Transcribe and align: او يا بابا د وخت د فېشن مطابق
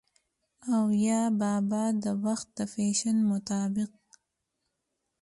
او 0.73 0.85
يا 1.07 1.21
بابا 1.41 1.85
د 2.03 2.05
وخت 2.25 2.47
د 2.57 2.59
فېشن 2.73 3.17
مطابق 3.31 3.91